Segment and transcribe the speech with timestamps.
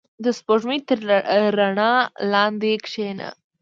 [0.23, 0.99] •د سپوږمۍ تر
[1.57, 1.91] رڼا
[2.31, 3.29] لاندې کښېنه.